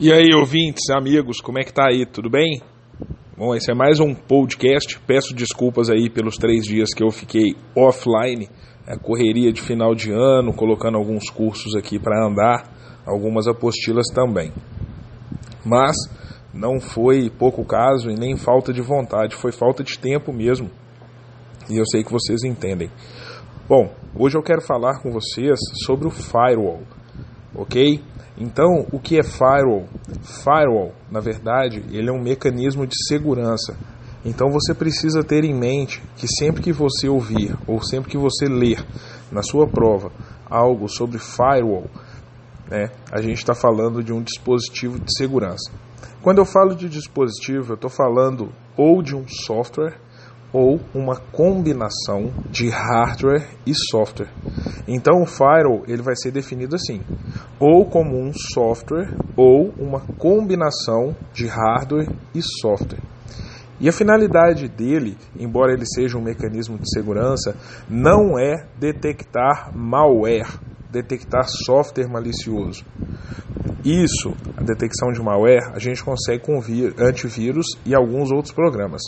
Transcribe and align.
E 0.00 0.12
aí, 0.12 0.34
ouvintes, 0.34 0.90
amigos, 0.90 1.40
como 1.40 1.60
é 1.60 1.62
que 1.62 1.72
tá 1.72 1.86
aí? 1.88 2.04
Tudo 2.04 2.28
bem? 2.28 2.60
Bom, 3.38 3.54
esse 3.54 3.70
é 3.70 3.74
mais 3.74 4.00
um 4.00 4.12
podcast. 4.12 4.98
Peço 5.06 5.32
desculpas 5.32 5.88
aí 5.88 6.10
pelos 6.10 6.36
três 6.36 6.64
dias 6.64 6.92
que 6.92 7.04
eu 7.04 7.12
fiquei 7.12 7.54
offline, 7.76 8.50
a 8.88 8.98
correria 8.98 9.52
de 9.52 9.62
final 9.62 9.94
de 9.94 10.10
ano, 10.10 10.52
colocando 10.52 10.98
alguns 10.98 11.30
cursos 11.30 11.76
aqui 11.76 11.96
para 11.96 12.26
andar, 12.26 12.68
algumas 13.06 13.46
apostilas 13.46 14.06
também. 14.12 14.52
Mas 15.64 15.94
não 16.52 16.80
foi 16.80 17.30
pouco 17.30 17.64
caso 17.64 18.10
e 18.10 18.16
nem 18.16 18.36
falta 18.36 18.72
de 18.72 18.82
vontade, 18.82 19.36
foi 19.36 19.52
falta 19.52 19.84
de 19.84 19.96
tempo 19.96 20.32
mesmo. 20.32 20.68
E 21.70 21.76
eu 21.76 21.86
sei 21.86 22.02
que 22.02 22.10
vocês 22.10 22.42
entendem. 22.42 22.90
Bom, 23.68 23.94
hoje 24.18 24.36
eu 24.36 24.42
quero 24.42 24.60
falar 24.60 25.00
com 25.00 25.12
vocês 25.12 25.56
sobre 25.86 26.08
o 26.08 26.10
firewall, 26.10 26.82
ok? 27.54 28.02
Então, 28.36 28.86
o 28.90 28.98
que 28.98 29.18
é 29.18 29.22
firewall? 29.22 29.86
Firewall, 30.22 30.92
na 31.10 31.20
verdade, 31.20 31.84
ele 31.90 32.10
é 32.10 32.12
um 32.12 32.20
mecanismo 32.20 32.86
de 32.86 32.94
segurança. 33.06 33.76
Então, 34.24 34.50
você 34.50 34.74
precisa 34.74 35.22
ter 35.22 35.44
em 35.44 35.54
mente 35.54 36.02
que 36.16 36.26
sempre 36.26 36.62
que 36.62 36.72
você 36.72 37.08
ouvir 37.08 37.56
ou 37.66 37.80
sempre 37.82 38.10
que 38.10 38.18
você 38.18 38.46
ler 38.46 38.84
na 39.30 39.42
sua 39.42 39.66
prova 39.68 40.10
algo 40.50 40.88
sobre 40.88 41.18
firewall, 41.18 41.86
né, 42.70 42.90
a 43.12 43.20
gente 43.20 43.38
está 43.38 43.54
falando 43.54 44.02
de 44.02 44.12
um 44.12 44.22
dispositivo 44.22 44.98
de 44.98 45.14
segurança. 45.16 45.70
Quando 46.22 46.38
eu 46.38 46.44
falo 46.44 46.74
de 46.74 46.88
dispositivo, 46.88 47.72
eu 47.72 47.74
estou 47.74 47.90
falando 47.90 48.50
ou 48.76 49.02
de 49.02 49.14
um 49.14 49.28
software 49.28 49.98
ou 50.54 50.78
uma 50.94 51.16
combinação 51.16 52.32
de 52.48 52.68
hardware 52.68 53.44
e 53.66 53.74
software. 53.74 54.30
Então 54.86 55.20
o 55.20 55.26
firewall 55.26 55.82
ele 55.88 56.00
vai 56.00 56.14
ser 56.14 56.30
definido 56.30 56.76
assim, 56.76 57.00
ou 57.58 57.84
como 57.86 58.16
um 58.16 58.32
software 58.32 59.12
ou 59.36 59.74
uma 59.76 60.00
combinação 60.16 61.16
de 61.32 61.48
hardware 61.48 62.08
e 62.32 62.40
software. 62.40 63.02
E 63.80 63.88
a 63.88 63.92
finalidade 63.92 64.68
dele, 64.68 65.18
embora 65.36 65.72
ele 65.72 65.84
seja 65.84 66.16
um 66.16 66.22
mecanismo 66.22 66.78
de 66.78 66.88
segurança, 66.88 67.56
não 67.90 68.38
é 68.38 68.64
detectar 68.78 69.76
malware, 69.76 70.60
detectar 70.88 71.48
software 71.48 72.08
malicioso. 72.08 72.84
Isso, 73.84 74.32
a 74.56 74.62
detecção 74.62 75.10
de 75.10 75.20
malware, 75.20 75.72
a 75.74 75.80
gente 75.80 76.04
consegue 76.04 76.44
com 76.44 76.60
antivírus 76.98 77.66
e 77.84 77.94
alguns 77.94 78.30
outros 78.30 78.54
programas. 78.54 79.02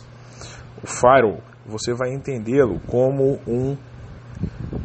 O 0.82 0.86
firewall, 0.86 1.40
você 1.66 1.92
vai 1.92 2.12
entendê-lo 2.12 2.80
como 2.86 3.38
um 3.46 3.76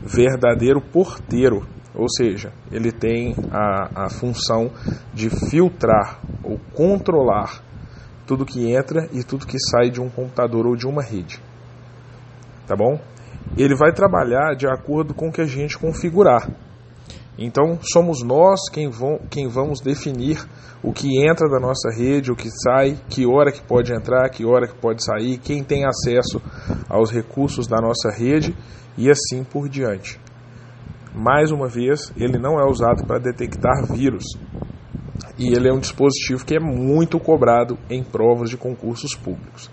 verdadeiro 0.04 0.82
porteiro, 0.82 1.66
ou 1.94 2.10
seja, 2.10 2.52
ele 2.72 2.92
tem 2.92 3.36
a, 3.52 4.06
a 4.06 4.10
função 4.10 4.72
de 5.14 5.30
filtrar 5.30 6.20
ou 6.44 6.60
controlar 6.74 7.62
tudo 8.26 8.46
que 8.46 8.72
entra 8.72 9.08
e 9.12 9.24
tudo 9.24 9.46
que 9.46 9.60
sai 9.60 9.90
de 9.90 10.02
um 10.02 10.10
computador 10.10 10.66
ou 10.66 10.76
de 10.76 10.88
uma 10.88 11.04
rede. 11.04 11.42
Tá 12.66 12.76
bom? 12.76 13.00
Ele 13.58 13.76
vai 13.76 13.92
trabalhar 13.92 14.56
de 14.56 14.66
acordo 14.68 15.14
com 15.14 15.28
o 15.28 15.32
que 15.32 15.42
a 15.42 15.46
gente 15.46 15.78
configurar. 15.78 16.50
Então, 17.44 17.80
somos 17.82 18.24
nós 18.24 18.70
quem, 18.72 18.88
vão, 18.88 19.20
quem 19.28 19.48
vamos 19.48 19.82
definir 19.82 20.48
o 20.84 20.94
que 20.94 21.26
entra 21.28 21.50
da 21.50 21.60
nossa 21.60 21.90
rede, 21.90 22.32
o 22.32 22.36
que 22.36 22.50
sai, 22.52 22.96
que 23.10 23.26
hora 23.26 23.52
que 23.52 23.64
pode 23.64 23.92
entrar, 23.92 24.30
que 24.30 24.46
hora 24.46 24.68
que 24.68 24.76
pode 24.76 25.04
sair, 25.04 25.40
quem 25.40 25.64
tem 25.64 25.84
acesso 25.84 26.40
aos 26.88 27.10
recursos 27.10 27.66
da 27.66 27.78
nossa 27.82 28.12
rede 28.16 28.56
e 28.96 29.10
assim 29.10 29.44
por 29.44 29.68
diante. 29.68 30.20
Mais 31.16 31.52
uma 31.52 31.68
vez, 31.68 32.14
ele 32.16 32.38
não 32.38 32.60
é 32.60 32.70
usado 32.70 33.08
para 33.08 33.20
detectar 33.20 33.92
vírus. 33.92 34.24
E 35.36 35.48
ele 35.48 35.68
é 35.68 35.74
um 35.74 35.80
dispositivo 35.80 36.46
que 36.46 36.56
é 36.56 36.60
muito 36.60 37.20
cobrado 37.20 37.76
em 37.90 38.04
provas 38.04 38.52
de 38.52 38.58
concursos 38.58 39.16
públicos. 39.16 39.68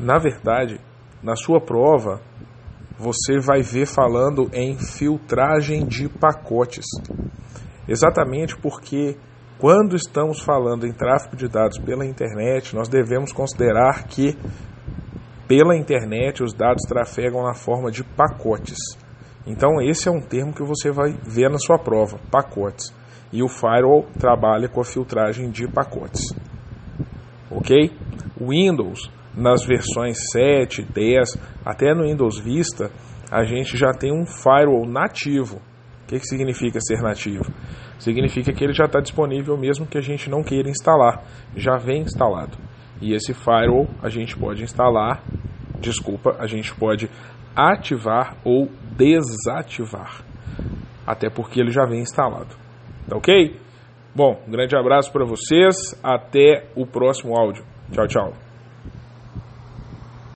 Na 0.00 0.18
verdade, 0.18 0.80
na 1.22 1.36
sua 1.36 1.60
prova, 1.60 2.22
você 2.98 3.38
vai 3.38 3.62
ver 3.62 3.86
falando 3.86 4.48
em 4.52 4.78
filtragem 4.78 5.86
de 5.86 6.08
pacotes. 6.08 6.86
Exatamente 7.88 8.56
porque 8.56 9.16
quando 9.58 9.96
estamos 9.96 10.40
falando 10.40 10.86
em 10.86 10.92
tráfego 10.92 11.36
de 11.36 11.48
dados 11.48 11.78
pela 11.78 12.04
internet, 12.04 12.74
nós 12.74 12.88
devemos 12.88 13.32
considerar 13.32 14.04
que 14.04 14.36
pela 15.46 15.76
internet 15.76 16.42
os 16.42 16.54
dados 16.54 16.82
trafegam 16.88 17.42
na 17.42 17.54
forma 17.54 17.90
de 17.90 18.02
pacotes. 18.02 18.78
Então 19.46 19.80
esse 19.80 20.08
é 20.08 20.10
um 20.10 20.20
termo 20.20 20.54
que 20.54 20.62
você 20.62 20.90
vai 20.90 21.12
ver 21.24 21.50
na 21.50 21.58
sua 21.58 21.78
prova, 21.78 22.18
pacotes. 22.30 22.92
E 23.32 23.42
o 23.42 23.48
firewall 23.48 24.06
trabalha 24.18 24.68
com 24.68 24.80
a 24.80 24.84
filtragem 24.84 25.50
de 25.50 25.66
pacotes. 25.68 26.32
OK? 27.50 27.90
Windows 28.40 29.10
nas 29.36 29.64
versões 29.64 30.18
7, 30.32 30.82
10, 30.82 31.36
até 31.64 31.94
no 31.94 32.04
Windows 32.04 32.38
Vista, 32.38 32.90
a 33.30 33.44
gente 33.44 33.76
já 33.76 33.92
tem 33.92 34.12
um 34.12 34.26
firewall 34.26 34.86
nativo. 34.86 35.56
O 35.56 36.06
que, 36.06 36.20
que 36.20 36.26
significa 36.26 36.78
ser 36.80 37.00
nativo? 37.02 37.44
Significa 37.98 38.52
que 38.52 38.62
ele 38.62 38.74
já 38.74 38.84
está 38.84 39.00
disponível 39.00 39.56
mesmo 39.56 39.86
que 39.86 39.98
a 39.98 40.02
gente 40.02 40.28
não 40.28 40.42
queira 40.42 40.68
instalar, 40.68 41.24
já 41.56 41.76
vem 41.76 42.02
instalado. 42.02 42.56
E 43.00 43.14
esse 43.14 43.32
firewall 43.32 43.88
a 44.02 44.08
gente 44.08 44.36
pode 44.36 44.62
instalar, 44.62 45.22
desculpa, 45.80 46.36
a 46.38 46.46
gente 46.46 46.74
pode 46.74 47.10
ativar 47.56 48.36
ou 48.44 48.68
desativar, 48.96 50.22
até 51.06 51.30
porque 51.30 51.60
ele 51.60 51.70
já 51.70 51.84
vem 51.84 52.00
instalado. 52.00 52.54
Tá 53.08 53.16
ok? 53.16 53.56
Bom, 54.14 54.40
um 54.46 54.50
grande 54.50 54.76
abraço 54.76 55.10
para 55.12 55.24
vocês, 55.24 55.98
até 56.02 56.68
o 56.76 56.86
próximo 56.86 57.36
áudio. 57.36 57.64
Tchau, 57.90 58.06
tchau. 58.06 58.53